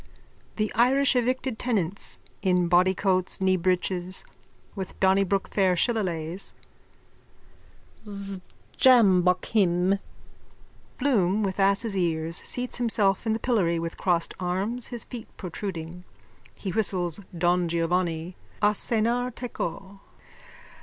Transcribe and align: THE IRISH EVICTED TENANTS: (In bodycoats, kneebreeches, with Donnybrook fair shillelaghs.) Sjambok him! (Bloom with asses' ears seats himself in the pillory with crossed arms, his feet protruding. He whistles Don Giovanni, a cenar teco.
THE 0.55 0.73
IRISH 0.73 1.15
EVICTED 1.15 1.59
TENANTS: 1.59 2.17
(In 2.41 2.67
bodycoats, 2.67 3.37
kneebreeches, 3.39 4.23
with 4.73 4.99
Donnybrook 4.99 5.49
fair 5.49 5.75
shillelaghs.) 5.75 6.55
Sjambok 8.79 9.45
him! 9.45 9.99
(Bloom 10.97 11.43
with 11.43 11.59
asses' 11.59 11.95
ears 11.95 12.37
seats 12.37 12.79
himself 12.79 13.27
in 13.27 13.33
the 13.33 13.39
pillory 13.39 13.77
with 13.77 13.99
crossed 13.99 14.33
arms, 14.39 14.87
his 14.87 15.03
feet 15.03 15.27
protruding. 15.37 16.03
He 16.55 16.71
whistles 16.71 17.19
Don 17.37 17.67
Giovanni, 17.67 18.35
a 18.59 18.73
cenar 18.73 19.29
teco. 19.29 19.99